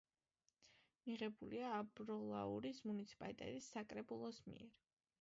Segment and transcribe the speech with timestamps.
[1.07, 4.79] მიღებულია ამბროლაურის მუნიციპალიტეტის საკრებულოს მიერ.